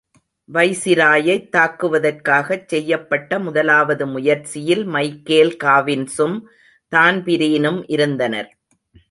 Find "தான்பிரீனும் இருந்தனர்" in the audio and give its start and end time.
6.91-8.51